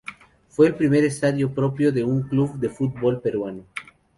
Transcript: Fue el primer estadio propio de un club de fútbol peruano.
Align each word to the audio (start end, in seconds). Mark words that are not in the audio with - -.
Fue 0.49 0.65
el 0.65 0.73
primer 0.73 1.03
estadio 1.03 1.53
propio 1.53 1.91
de 1.91 2.03
un 2.03 2.23
club 2.23 2.53
de 2.55 2.69
fútbol 2.69 3.21
peruano. 3.21 3.67